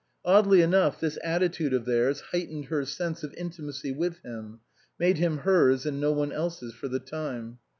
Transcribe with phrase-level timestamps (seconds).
[0.25, 4.61] Oddly enough this attitude of theirs heightened her sense of intimacy with him,
[4.97, 7.59] made him hers and no one else's for the time.